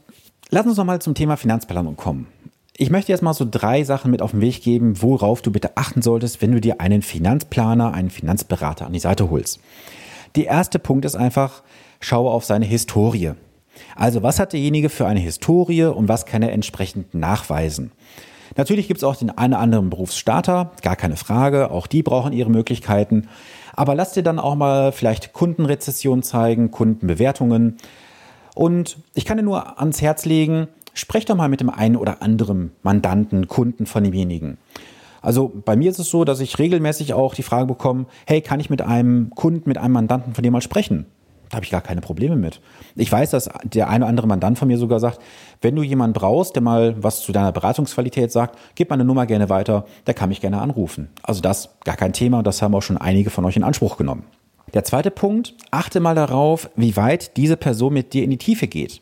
lass 0.49 0.65
uns 0.65 0.77
noch 0.77 0.85
mal 0.85 0.99
zum 0.99 1.13
Thema 1.13 1.37
Finanzplanung 1.37 1.95
kommen. 1.95 2.27
Ich 2.79 2.91
möchte 2.91 3.11
jetzt 3.11 3.23
mal 3.23 3.33
so 3.33 3.47
drei 3.49 3.83
Sachen 3.83 4.11
mit 4.11 4.21
auf 4.21 4.31
den 4.31 4.41
Weg 4.41 4.61
geben, 4.61 5.01
worauf 5.01 5.41
du 5.41 5.51
bitte 5.51 5.75
achten 5.77 6.03
solltest, 6.03 6.43
wenn 6.43 6.51
du 6.51 6.61
dir 6.61 6.79
einen 6.79 7.01
Finanzplaner, 7.01 7.91
einen 7.91 8.11
Finanzberater 8.11 8.85
an 8.85 8.93
die 8.93 8.99
Seite 8.99 9.31
holst. 9.31 9.59
Der 10.35 10.45
erste 10.45 10.77
Punkt 10.77 11.03
ist 11.03 11.15
einfach, 11.15 11.63
schaue 11.99 12.29
auf 12.29 12.45
seine 12.45 12.65
Historie. 12.65 13.31
Also 13.95 14.21
was 14.21 14.39
hat 14.39 14.53
derjenige 14.53 14.89
für 14.89 15.07
eine 15.07 15.19
Historie 15.19 15.85
und 15.85 16.07
was 16.07 16.27
kann 16.27 16.43
er 16.43 16.51
entsprechend 16.51 17.15
nachweisen? 17.15 17.91
Natürlich 18.57 18.87
gibt 18.87 18.99
es 18.99 19.03
auch 19.03 19.15
den 19.15 19.35
einen 19.35 19.53
oder 19.53 19.61
anderen 19.63 19.89
Berufsstarter, 19.89 20.71
gar 20.83 20.95
keine 20.95 21.17
Frage, 21.17 21.71
auch 21.71 21.87
die 21.87 22.03
brauchen 22.03 22.31
ihre 22.31 22.51
Möglichkeiten. 22.51 23.27
Aber 23.73 23.95
lass 23.95 24.13
dir 24.13 24.23
dann 24.23 24.37
auch 24.37 24.55
mal 24.55 24.91
vielleicht 24.91 25.33
Kundenrezession 25.33 26.21
zeigen, 26.21 26.69
Kundenbewertungen. 26.69 27.77
Und 28.53 28.97
ich 29.15 29.25
kann 29.25 29.37
dir 29.37 29.43
nur 29.43 29.79
ans 29.79 29.99
Herz 30.03 30.25
legen, 30.25 30.67
sprech 30.97 31.25
doch 31.25 31.35
mal 31.35 31.49
mit 31.49 31.61
dem 31.61 31.69
einen 31.69 31.95
oder 31.95 32.21
anderen 32.21 32.71
Mandanten, 32.83 33.47
Kunden 33.47 33.85
von 33.85 34.03
demjenigen. 34.03 34.57
Also 35.21 35.51
bei 35.65 35.75
mir 35.75 35.89
ist 35.89 35.99
es 35.99 36.09
so, 36.09 36.23
dass 36.23 36.39
ich 36.39 36.59
regelmäßig 36.59 37.13
auch 37.13 37.33
die 37.33 37.43
Frage 37.43 37.65
bekomme, 37.65 38.05
hey, 38.25 38.41
kann 38.41 38.59
ich 38.59 38.69
mit 38.69 38.81
einem 38.81 39.31
Kunden, 39.31 39.67
mit 39.67 39.77
einem 39.77 39.93
Mandanten 39.93 40.33
von 40.33 40.43
dir 40.43 40.51
mal 40.51 40.61
sprechen? 40.61 41.05
Da 41.49 41.55
habe 41.55 41.65
ich 41.65 41.71
gar 41.71 41.81
keine 41.81 42.01
Probleme 42.01 42.35
mit. 42.35 42.59
Ich 42.95 43.11
weiß, 43.11 43.31
dass 43.31 43.49
der 43.63 43.89
eine 43.89 44.03
oder 44.03 44.09
andere 44.09 44.27
Mandant 44.27 44.59
von 44.59 44.67
mir 44.67 44.77
sogar 44.77 44.99
sagt, 44.99 45.19
wenn 45.61 45.75
du 45.75 45.83
jemanden 45.83 46.13
brauchst, 46.13 46.55
der 46.55 46.61
mal 46.61 47.01
was 47.01 47.21
zu 47.21 47.31
deiner 47.31 47.53
Beratungsqualität 47.53 48.31
sagt, 48.31 48.57
gib 48.75 48.89
meine 48.89 49.05
Nummer 49.05 49.25
gerne 49.25 49.49
weiter, 49.49 49.85
der 50.07 50.13
kann 50.13 50.29
mich 50.29 50.41
gerne 50.41 50.59
anrufen. 50.59 51.09
Also 51.23 51.41
das 51.41 51.77
gar 51.85 51.95
kein 51.95 52.11
Thema 52.11 52.39
und 52.39 52.47
das 52.47 52.61
haben 52.61 52.75
auch 52.75 52.81
schon 52.81 52.97
einige 52.97 53.29
von 53.29 53.45
euch 53.45 53.55
in 53.55 53.63
Anspruch 53.63 53.97
genommen. 53.97 54.23
Der 54.73 54.83
zweite 54.83 55.11
Punkt, 55.11 55.55
achte 55.71 56.01
mal 56.01 56.15
darauf, 56.15 56.69
wie 56.75 56.97
weit 56.97 57.37
diese 57.37 57.55
Person 57.55 57.93
mit 57.93 58.11
dir 58.11 58.23
in 58.25 58.29
die 58.29 58.37
Tiefe 58.37 58.67
geht. 58.67 59.01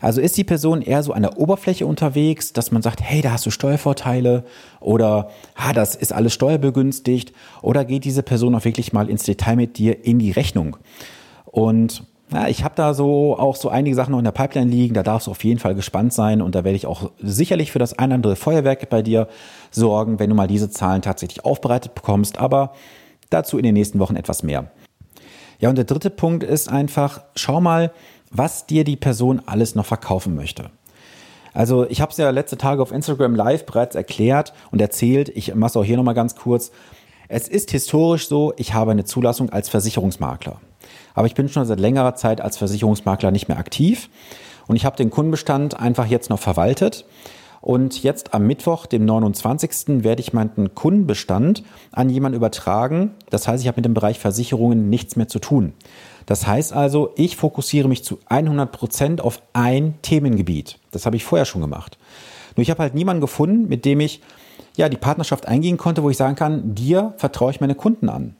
Also 0.00 0.20
ist 0.20 0.36
die 0.36 0.44
Person 0.44 0.82
eher 0.82 1.02
so 1.02 1.12
an 1.12 1.22
der 1.22 1.38
Oberfläche 1.38 1.86
unterwegs, 1.86 2.52
dass 2.52 2.70
man 2.70 2.82
sagt, 2.82 3.00
hey, 3.02 3.20
da 3.20 3.32
hast 3.32 3.46
du 3.46 3.50
Steuervorteile 3.50 4.44
oder 4.80 5.30
ah, 5.56 5.72
das 5.72 5.94
ist 5.96 6.12
alles 6.12 6.34
steuerbegünstigt 6.34 7.32
oder 7.62 7.84
geht 7.84 8.04
diese 8.04 8.22
Person 8.22 8.54
auch 8.54 8.64
wirklich 8.64 8.92
mal 8.92 9.10
ins 9.10 9.24
Detail 9.24 9.56
mit 9.56 9.78
dir 9.78 10.04
in 10.04 10.18
die 10.18 10.30
Rechnung? 10.30 10.76
Und 11.44 12.04
ja, 12.32 12.46
ich 12.46 12.62
habe 12.62 12.74
da 12.76 12.94
so 12.94 13.38
auch 13.38 13.56
so 13.56 13.70
einige 13.70 13.96
Sachen 13.96 14.12
noch 14.12 14.18
in 14.18 14.24
der 14.24 14.32
Pipeline 14.32 14.70
liegen, 14.70 14.94
da 14.94 15.02
darfst 15.02 15.26
du 15.26 15.30
auf 15.30 15.42
jeden 15.44 15.58
Fall 15.58 15.74
gespannt 15.74 16.12
sein 16.12 16.42
und 16.42 16.54
da 16.54 16.62
werde 16.62 16.76
ich 16.76 16.86
auch 16.86 17.10
sicherlich 17.20 17.72
für 17.72 17.78
das 17.78 17.98
ein 17.98 18.10
oder 18.10 18.14
andere 18.16 18.36
Feuerwerk 18.36 18.88
bei 18.90 19.02
dir 19.02 19.28
sorgen, 19.70 20.18
wenn 20.18 20.28
du 20.28 20.36
mal 20.36 20.46
diese 20.46 20.70
Zahlen 20.70 21.02
tatsächlich 21.02 21.44
aufbereitet 21.44 21.94
bekommst, 21.94 22.38
aber 22.38 22.72
dazu 23.30 23.56
in 23.56 23.64
den 23.64 23.74
nächsten 23.74 23.98
Wochen 23.98 24.16
etwas 24.16 24.42
mehr. 24.42 24.70
Ja, 25.58 25.70
und 25.70 25.76
der 25.76 25.86
dritte 25.86 26.10
Punkt 26.10 26.44
ist 26.44 26.68
einfach, 26.68 27.22
schau 27.34 27.60
mal, 27.60 27.90
was 28.30 28.66
dir 28.66 28.84
die 28.84 28.96
Person 28.96 29.42
alles 29.46 29.74
noch 29.74 29.86
verkaufen 29.86 30.34
möchte. 30.34 30.70
Also 31.54 31.88
ich 31.88 32.00
habe 32.00 32.12
es 32.12 32.18
ja 32.18 32.30
letzte 32.30 32.58
Tage 32.58 32.82
auf 32.82 32.92
Instagram 32.92 33.34
Live 33.34 33.66
bereits 33.66 33.96
erklärt 33.96 34.52
und 34.70 34.80
erzählt, 34.80 35.30
ich 35.30 35.54
mache 35.54 35.70
es 35.70 35.76
auch 35.76 35.84
hier 35.84 35.96
nochmal 35.96 36.14
ganz 36.14 36.36
kurz. 36.36 36.70
Es 37.28 37.48
ist 37.48 37.70
historisch 37.70 38.28
so, 38.28 38.52
ich 38.56 38.74
habe 38.74 38.92
eine 38.92 39.04
Zulassung 39.04 39.50
als 39.50 39.68
Versicherungsmakler. 39.68 40.60
Aber 41.14 41.26
ich 41.26 41.34
bin 41.34 41.48
schon 41.48 41.66
seit 41.66 41.80
längerer 41.80 42.14
Zeit 42.14 42.40
als 42.40 42.56
Versicherungsmakler 42.56 43.30
nicht 43.30 43.48
mehr 43.48 43.58
aktiv 43.58 44.08
und 44.66 44.76
ich 44.76 44.84
habe 44.84 44.96
den 44.96 45.10
Kundenbestand 45.10 45.80
einfach 45.80 46.06
jetzt 46.06 46.30
noch 46.30 46.38
verwaltet. 46.38 47.04
Und 47.60 48.04
jetzt 48.04 48.34
am 48.34 48.46
Mittwoch, 48.46 48.86
dem 48.86 49.04
29. 49.04 50.04
werde 50.04 50.20
ich 50.20 50.32
meinen 50.32 50.74
Kundenbestand 50.76 51.64
an 51.90 52.08
jemanden 52.08 52.36
übertragen. 52.36 53.14
Das 53.30 53.48
heißt, 53.48 53.62
ich 53.62 53.66
habe 53.66 53.78
mit 53.78 53.84
dem 53.84 53.94
Bereich 53.94 54.20
Versicherungen 54.20 54.88
nichts 54.88 55.16
mehr 55.16 55.26
zu 55.26 55.40
tun. 55.40 55.72
Das 56.28 56.46
heißt 56.46 56.74
also, 56.74 57.14
ich 57.16 57.36
fokussiere 57.36 57.88
mich 57.88 58.04
zu 58.04 58.18
100 58.26 58.70
Prozent 58.70 59.22
auf 59.22 59.40
ein 59.54 59.94
Themengebiet. 60.02 60.78
Das 60.90 61.06
habe 61.06 61.16
ich 61.16 61.24
vorher 61.24 61.46
schon 61.46 61.62
gemacht. 61.62 61.96
Nur 62.54 62.62
ich 62.62 62.68
habe 62.68 62.82
halt 62.82 62.94
niemanden 62.94 63.22
gefunden, 63.22 63.66
mit 63.66 63.86
dem 63.86 63.98
ich 64.00 64.20
ja 64.76 64.90
die 64.90 64.98
Partnerschaft 64.98 65.48
eingehen 65.48 65.78
konnte, 65.78 66.02
wo 66.02 66.10
ich 66.10 66.18
sagen 66.18 66.34
kann, 66.34 66.74
dir 66.74 67.14
vertraue 67.16 67.50
ich 67.50 67.62
meine 67.62 67.74
Kunden 67.74 68.10
an. 68.10 68.36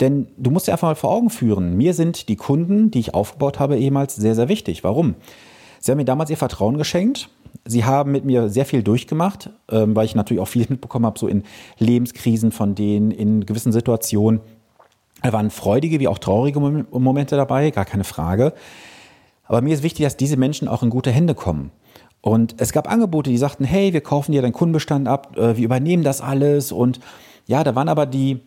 Denn 0.00 0.26
du 0.36 0.50
musst 0.50 0.66
dir 0.66 0.72
einfach 0.72 0.88
mal 0.88 0.96
vor 0.96 1.12
Augen 1.12 1.30
führen, 1.30 1.76
mir 1.76 1.94
sind 1.94 2.28
die 2.28 2.34
Kunden, 2.34 2.90
die 2.90 2.98
ich 2.98 3.14
aufgebaut 3.14 3.60
habe, 3.60 3.78
ehemals 3.78 4.16
sehr, 4.16 4.34
sehr 4.34 4.48
wichtig. 4.48 4.82
Warum? 4.82 5.14
Sie 5.78 5.92
haben 5.92 5.98
mir 5.98 6.04
damals 6.04 6.30
ihr 6.30 6.36
Vertrauen 6.36 6.76
geschenkt. 6.76 7.28
Sie 7.64 7.84
haben 7.84 8.10
mit 8.10 8.24
mir 8.24 8.48
sehr 8.48 8.64
viel 8.64 8.82
durchgemacht, 8.82 9.50
ähm, 9.70 9.94
weil 9.94 10.06
ich 10.06 10.16
natürlich 10.16 10.40
auch 10.40 10.48
viel 10.48 10.66
mitbekommen 10.68 11.06
habe, 11.06 11.20
so 11.20 11.28
in 11.28 11.44
Lebenskrisen 11.78 12.50
von 12.50 12.74
denen, 12.74 13.12
in 13.12 13.46
gewissen 13.46 13.70
Situationen. 13.70 14.40
Da 15.22 15.32
waren 15.32 15.50
freudige 15.50 16.00
wie 16.00 16.08
auch 16.08 16.18
traurige 16.18 16.60
Momente 16.60 17.36
dabei, 17.36 17.70
gar 17.70 17.84
keine 17.84 18.04
Frage. 18.04 18.52
Aber 19.44 19.62
mir 19.62 19.74
ist 19.74 19.82
wichtig, 19.82 20.04
dass 20.04 20.16
diese 20.16 20.36
Menschen 20.36 20.68
auch 20.68 20.82
in 20.82 20.90
gute 20.90 21.10
Hände 21.10 21.34
kommen. 21.34 21.70
Und 22.20 22.56
es 22.58 22.72
gab 22.72 22.90
Angebote, 22.90 23.30
die 23.30 23.38
sagten, 23.38 23.64
hey, 23.64 23.92
wir 23.92 24.00
kaufen 24.00 24.32
dir 24.32 24.42
deinen 24.42 24.52
Kundenbestand 24.52 25.08
ab, 25.08 25.36
äh, 25.36 25.56
wir 25.56 25.64
übernehmen 25.64 26.02
das 26.02 26.20
alles. 26.20 26.72
Und 26.72 27.00
ja, 27.46 27.64
da 27.64 27.74
waren 27.74 27.88
aber 27.88 28.06
die, 28.06 28.40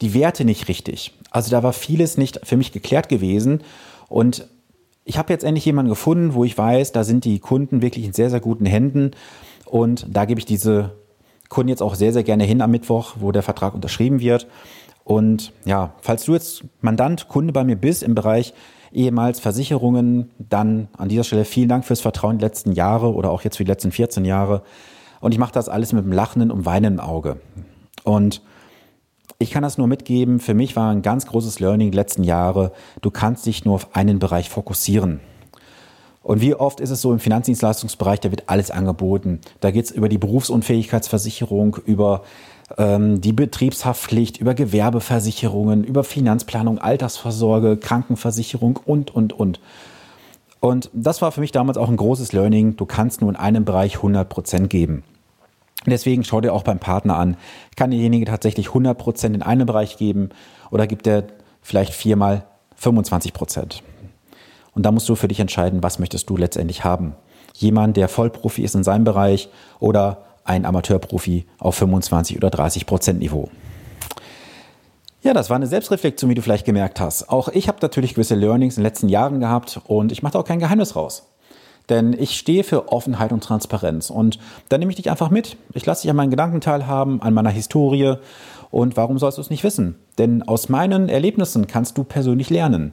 die 0.00 0.14
Werte 0.14 0.44
nicht 0.44 0.68
richtig. 0.68 1.12
Also 1.30 1.50
da 1.50 1.62
war 1.62 1.72
vieles 1.72 2.16
nicht 2.16 2.40
für 2.44 2.56
mich 2.56 2.72
geklärt 2.72 3.08
gewesen. 3.08 3.62
Und 4.08 4.46
ich 5.04 5.18
habe 5.18 5.32
jetzt 5.32 5.44
endlich 5.44 5.64
jemanden 5.64 5.88
gefunden, 5.88 6.34
wo 6.34 6.44
ich 6.44 6.56
weiß, 6.56 6.92
da 6.92 7.04
sind 7.04 7.24
die 7.24 7.38
Kunden 7.38 7.82
wirklich 7.82 8.04
in 8.04 8.12
sehr, 8.12 8.30
sehr 8.30 8.40
guten 8.40 8.66
Händen. 8.66 9.12
Und 9.64 10.06
da 10.08 10.24
gebe 10.24 10.38
ich 10.38 10.46
diese 10.46 10.92
Kunden 11.48 11.68
jetzt 11.68 11.82
auch 11.82 11.94
sehr, 11.94 12.12
sehr 12.12 12.22
gerne 12.22 12.44
hin 12.44 12.60
am 12.60 12.70
Mittwoch, 12.70 13.14
wo 13.18 13.32
der 13.32 13.42
Vertrag 13.42 13.74
unterschrieben 13.74 14.20
wird. 14.20 14.46
Und 15.10 15.52
ja, 15.64 15.94
falls 16.02 16.26
du 16.26 16.34
jetzt 16.34 16.62
Mandant, 16.82 17.26
Kunde 17.26 17.52
bei 17.52 17.64
mir 17.64 17.74
bist 17.74 18.04
im 18.04 18.14
Bereich 18.14 18.54
ehemals 18.92 19.40
Versicherungen, 19.40 20.30
dann 20.38 20.86
an 20.96 21.08
dieser 21.08 21.24
Stelle 21.24 21.44
vielen 21.44 21.68
Dank 21.68 21.84
fürs 21.84 22.00
Vertrauen 22.00 22.38
die 22.38 22.44
letzten 22.44 22.70
Jahre 22.70 23.12
oder 23.12 23.32
auch 23.32 23.42
jetzt 23.42 23.56
für 23.56 23.64
die 23.64 23.70
letzten 23.72 23.90
14 23.90 24.24
Jahre. 24.24 24.62
Und 25.18 25.32
ich 25.32 25.38
mache 25.40 25.50
das 25.50 25.68
alles 25.68 25.92
mit 25.92 26.04
einem 26.04 26.12
lachenden 26.12 26.52
und 26.52 26.64
weinenden 26.64 27.00
Auge. 27.00 27.40
Und 28.04 28.40
ich 29.40 29.50
kann 29.50 29.64
das 29.64 29.78
nur 29.78 29.88
mitgeben, 29.88 30.38
für 30.38 30.54
mich 30.54 30.76
war 30.76 30.92
ein 30.92 31.02
ganz 31.02 31.26
großes 31.26 31.58
Learning 31.58 31.90
die 31.90 31.96
letzten 31.96 32.22
Jahre, 32.22 32.70
du 33.00 33.10
kannst 33.10 33.46
dich 33.46 33.64
nur 33.64 33.74
auf 33.74 33.96
einen 33.96 34.20
Bereich 34.20 34.48
fokussieren. 34.48 35.18
Und 36.22 36.40
wie 36.40 36.54
oft 36.54 36.78
ist 36.78 36.90
es 36.90 37.00
so 37.00 37.12
im 37.12 37.18
Finanzdienstleistungsbereich, 37.18 38.20
da 38.20 38.30
wird 38.30 38.44
alles 38.46 38.70
angeboten. 38.70 39.40
Da 39.60 39.72
geht 39.72 39.86
es 39.86 39.90
über 39.90 40.08
die 40.08 40.18
Berufsunfähigkeitsversicherung, 40.18 41.78
über 41.86 42.22
die 42.78 43.32
Betriebshaftpflicht, 43.32 44.38
über 44.38 44.54
Gewerbeversicherungen, 44.54 45.82
über 45.82 46.04
Finanzplanung, 46.04 46.78
Altersvorsorge, 46.78 47.76
Krankenversicherung 47.76 48.78
und, 48.84 49.12
und, 49.14 49.32
und. 49.32 49.60
Und 50.60 50.90
das 50.92 51.20
war 51.20 51.32
für 51.32 51.40
mich 51.40 51.52
damals 51.52 51.78
auch 51.78 51.88
ein 51.88 51.96
großes 51.96 52.32
Learning. 52.32 52.76
Du 52.76 52.86
kannst 52.86 53.22
nur 53.22 53.30
in 53.30 53.36
einem 53.36 53.64
Bereich 53.64 53.96
100 53.96 54.28
Prozent 54.28 54.70
geben. 54.70 55.02
Deswegen 55.86 56.24
schau 56.24 56.40
dir 56.42 56.52
auch 56.52 56.62
beim 56.62 56.78
Partner 56.78 57.16
an, 57.16 57.36
kann 57.74 57.90
derjenige 57.90 58.26
tatsächlich 58.26 58.68
100 58.68 58.96
Prozent 58.98 59.34
in 59.34 59.42
einem 59.42 59.66
Bereich 59.66 59.96
geben 59.96 60.28
oder 60.70 60.86
gibt 60.86 61.06
er 61.06 61.24
vielleicht 61.62 61.94
viermal 61.94 62.44
25 62.76 63.32
Prozent? 63.32 63.82
Und 64.74 64.84
da 64.84 64.92
musst 64.92 65.08
du 65.08 65.14
für 65.14 65.28
dich 65.28 65.40
entscheiden, 65.40 65.82
was 65.82 65.98
möchtest 65.98 66.28
du 66.28 66.36
letztendlich 66.36 66.84
haben. 66.84 67.14
Jemand, 67.54 67.96
der 67.96 68.08
Vollprofi 68.08 68.62
ist 68.62 68.74
in 68.74 68.84
seinem 68.84 69.04
Bereich 69.04 69.48
oder 69.80 70.29
ein 70.50 70.66
Amateurprofi 70.66 71.46
auf 71.58 71.76
25 71.76 72.36
oder 72.36 72.50
30 72.50 72.84
Prozent 72.84 73.20
Niveau. 73.20 73.48
Ja, 75.22 75.32
das 75.32 75.48
war 75.48 75.56
eine 75.56 75.66
Selbstreflexion, 75.66 76.28
wie 76.28 76.34
du 76.34 76.42
vielleicht 76.42 76.66
gemerkt 76.66 76.98
hast. 76.98 77.28
Auch 77.28 77.48
ich 77.48 77.68
habe 77.68 77.78
natürlich 77.82 78.14
gewisse 78.14 78.34
Learnings 78.34 78.76
in 78.76 78.82
den 78.82 78.88
letzten 78.88 79.08
Jahren 79.08 79.38
gehabt 79.38 79.80
und 79.84 80.10
ich 80.10 80.22
mache 80.22 80.32
da 80.32 80.40
auch 80.40 80.44
kein 80.44 80.58
Geheimnis 80.58 80.96
raus. 80.96 81.26
Denn 81.88 82.12
ich 82.12 82.36
stehe 82.36 82.64
für 82.64 82.90
Offenheit 82.90 83.32
und 83.32 83.44
Transparenz. 83.44 84.10
Und 84.10 84.38
da 84.68 84.78
nehme 84.78 84.90
ich 84.90 84.96
dich 84.96 85.10
einfach 85.10 85.30
mit. 85.30 85.56
Ich 85.74 85.86
lasse 85.86 86.02
dich 86.02 86.10
an 86.10 86.16
meinen 86.16 86.30
Gedanken 86.30 86.60
teilhaben, 86.60 87.22
an 87.22 87.34
meiner 87.34 87.50
Historie. 87.50 88.14
Und 88.70 88.96
warum 88.96 89.18
sollst 89.18 89.38
du 89.38 89.42
es 89.42 89.50
nicht 89.50 89.64
wissen? 89.64 89.96
Denn 90.18 90.42
aus 90.42 90.68
meinen 90.68 91.08
Erlebnissen 91.08 91.66
kannst 91.66 91.98
du 91.98 92.04
persönlich 92.04 92.48
lernen. 92.50 92.92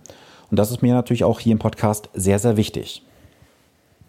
Und 0.52 0.58
das 0.58 0.72
ist 0.72 0.82
mir 0.82 0.94
natürlich 0.94 1.24
auch 1.24 1.40
hier 1.40 1.54
im 1.54 1.60
Podcast 1.60 2.10
sehr, 2.14 2.40
sehr 2.40 2.58
wichtig. 2.58 3.04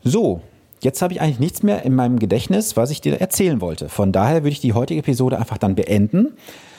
So, 0.05 0.41
Jetzt 0.81 1.03
habe 1.03 1.13
ich 1.13 1.21
eigentlich 1.21 1.41
nichts 1.41 1.63
mehr 1.63 1.83
in 1.85 1.95
meinem 1.95 2.19
Gedächtnis, 2.19 2.77
was 2.77 2.91
ich 2.91 3.01
dir 3.01 3.21
erzählen 3.21 3.61
wollte. 3.61 3.89
Von 3.89 4.13
daher 4.13 4.43
würde 4.43 4.51
ich 4.51 4.61
die 4.61 4.75
heutige 4.75 5.01
Episode 5.01 5.39
einfach 5.39 5.59
dann 5.59 5.75
beenden. 5.75 6.35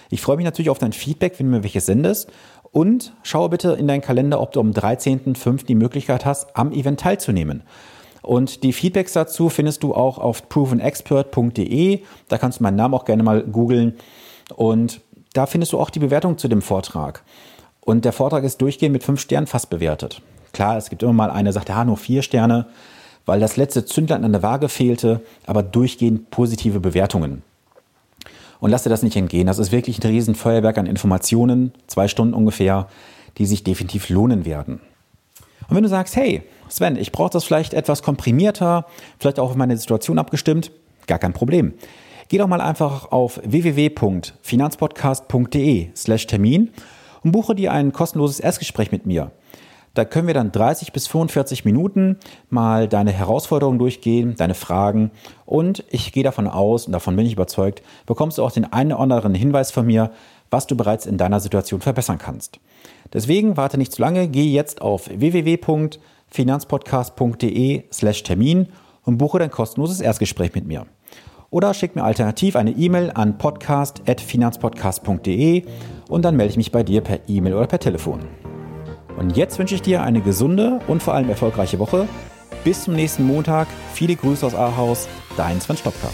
Ich 0.10 0.22
freue 0.22 0.38
mich 0.38 0.46
natürlich 0.46 0.70
auf 0.70 0.80
dein 0.80 0.94
Feedback, 0.94 1.38
wenn 1.38 1.48
du 1.48 1.58
mir 1.58 1.64
welches 1.64 1.86
sendest. 1.86 2.32
Und 2.72 3.14
schaue 3.24 3.50
bitte 3.50 3.72
in 3.74 3.88
deinen 3.88 4.02
Kalender, 4.02 4.40
ob 4.42 4.52
du 4.52 4.60
am 4.60 4.72
13.05. 4.72 5.66
die 5.66 5.76
Möglichkeit 5.76 6.26
hast, 6.26 6.56
am 6.56 6.72
Event 6.72 7.00
teilzunehmen. 7.00 7.64
Und 8.22 8.64
die 8.64 8.74
Feedbacks 8.74 9.14
dazu 9.14 9.50
findest 9.50 9.84
du 9.84 9.94
auch 9.94 10.18
auf 10.18 10.50
provenexpert.de. 10.50 12.02
Da 12.28 12.38
kannst 12.38 12.60
du 12.60 12.64
meinen 12.64 12.76
Namen 12.76 12.94
auch 12.94 13.06
gerne 13.06 13.24
mal 13.24 13.44
googeln. 13.44 13.96
Und 14.56 15.02
da 15.34 15.46
findest 15.46 15.74
du 15.74 15.80
auch 15.80 15.90
die 15.90 16.00
Bewertung 16.00 16.38
zu 16.38 16.48
dem 16.48 16.62
Vortrag. 16.62 17.24
Und 17.82 18.06
der 18.06 18.14
Vortrag 18.14 18.44
ist 18.44 18.62
durchgehend 18.62 18.94
mit 18.94 19.04
fünf 19.04 19.20
Sternen 19.20 19.48
fast 19.48 19.70
bewertet. 19.70 20.22
Klar, 20.54 20.78
es 20.78 20.90
gibt 20.90 21.04
immer 21.04 21.14
mal 21.14 21.32
eine, 21.32 21.54
sagt, 21.54 21.70
ja, 21.70 21.84
nur 21.86 21.98
vier 21.98 22.22
Sterne, 22.22 22.68
weil 23.30 23.40
das 23.40 23.56
letzte 23.58 23.86
Zündlein 23.86 24.26
an 24.26 24.32
der 24.32 24.42
Waage 24.42 24.70
fehlte, 24.70 25.22
aber 25.46 25.62
durchgehend 25.62 26.32
positive 26.32 26.80
Bewertungen. 26.80 27.44
Und 28.60 28.72
lass 28.72 28.82
dir 28.82 28.90
das 28.90 29.04
nicht 29.04 29.16
entgehen. 29.16 29.46
Das 29.46 29.60
ist 29.60 29.72
wirklich 29.72 30.04
ein 30.04 30.10
Riesenfeuerwerk 30.10 30.80
an 30.80 30.88
Informationen, 30.88 31.72
zwei 31.86 32.08
Stunden 32.08 32.34
ungefähr, 32.34 32.88
die 33.38 33.46
sich 33.46 33.64
definitiv 33.64 34.10
lohnen 34.10 34.46
werden. 34.46 34.80
Und 35.70 35.76
wenn 35.76 35.84
du 35.84 35.90
sagst, 35.90 36.16
hey, 36.16 36.42
Sven, 36.70 36.96
ich 36.96 37.12
brauche 37.12 37.30
das 37.30 37.44
vielleicht 37.44 37.76
etwas 37.76 38.02
komprimierter, 38.02 38.88
vielleicht 39.20 39.40
auch 39.40 39.52
auf 39.52 39.56
meine 39.56 39.78
Situation 39.78 40.18
abgestimmt, 40.18 40.72
gar 41.06 41.20
kein 41.20 41.34
Problem. 41.34 41.76
Geh 42.30 42.40
doch 42.40 42.48
mal 42.48 42.62
einfach 42.62 43.12
auf 43.12 43.40
www.finanzpodcast.de 43.44 45.90
slash 45.96 46.26
Termin 46.26 46.72
und 47.24 47.32
buche 47.32 47.54
dir 47.54 47.74
ein 47.74 47.94
kostenloses 47.94 48.40
Erstgespräch 48.40 48.92
mit 48.92 49.06
mir. 49.06 49.30
Da 49.94 50.06
können 50.06 50.28
wir 50.28 50.34
dann 50.34 50.52
30 50.52 50.94
bis 50.94 51.08
45 51.08 51.66
Minuten 51.66 52.18
mal 52.50 52.88
deine 52.88 53.12
Herausforderungen 53.12 53.80
durchgehen, 53.80 54.36
deine 54.38 54.54
Fragen 54.54 55.12
und 55.46 55.84
ich 55.90 56.12
gehe 56.12 56.24
davon 56.24 56.48
aus 56.48 56.86
und 56.86 56.94
davon 56.94 57.16
bin 57.16 57.26
ich 57.26 57.34
überzeugt, 57.34 57.82
bekommst 58.06 58.38
du 58.38 58.44
auch 58.44 58.52
den 58.52 58.72
einen 58.72 58.94
oder 58.94 59.02
anderen 59.02 59.34
Hinweis 59.34 59.72
von 59.72 59.86
mir, 59.86 60.12
was 60.52 60.68
du 60.68 60.78
bereits 60.78 61.06
in 61.06 61.18
deiner 61.18 61.40
Situation 61.40 61.80
verbessern 61.82 62.18
kannst. 62.18 62.60
Deswegen 63.14 63.56
warte 63.58 63.78
nicht 63.78 63.94
zu 63.94 64.02
lange, 64.02 64.28
geh 64.28 64.52
jetzt 64.52 64.82
auf 64.82 65.10
www.finanzpodcast.de 65.10 67.84
slash 67.92 68.24
Termin 68.24 68.68
und 69.04 69.18
buche 69.18 69.40
dein 69.40 69.52
kostenloses 69.52 70.02
Erstgespräch 70.02 70.54
mit 70.54 70.68
mir. 70.68 70.86
Oder 71.52 71.74
schick 71.74 71.96
mir 71.96 72.04
alternativ 72.04 72.56
eine 72.56 72.70
E-Mail 72.72 73.10
an 73.14 73.40
podcast.finanzpodcast.de 73.40 75.64
und 76.08 76.22
dann 76.24 76.36
melde 76.36 76.52
ich 76.52 76.58
mich 76.58 76.72
bei 76.72 76.84
dir 76.84 77.02
per 77.02 77.28
E-Mail 77.28 77.56
oder 77.56 77.66
per 77.66 77.80
Telefon. 77.80 78.20
Und 79.20 79.36
jetzt 79.36 79.60
wünsche 79.60 79.76
ich 79.76 79.82
dir 79.82 80.02
eine 80.02 80.22
gesunde 80.22 80.80
und 80.88 81.04
vor 81.04 81.14
allem 81.14 81.30
erfolgreiche 81.30 81.78
Woche. 81.78 82.08
Bis 82.64 82.86
zum 82.86 82.96
nächsten 82.96 83.24
Montag. 83.24 83.68
Viele 83.94 84.16
Grüße 84.16 84.46
aus 84.46 84.56
Ahaus. 84.56 85.10
Dein 85.36 85.60
Sven 85.60 85.78
Stopka. 85.78 86.10